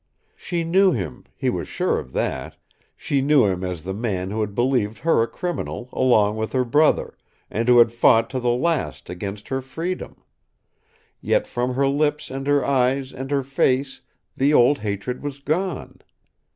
[0.35, 2.57] She knew him he was sure of that;
[2.97, 6.65] she knew him as the man who had believed her a criminal along with her
[6.65, 7.15] brother,
[7.51, 10.23] and who had fought to the last against her freedom.
[11.19, 14.01] Yet from her lips and her eyes and her face
[14.35, 15.99] the old hatred was gone.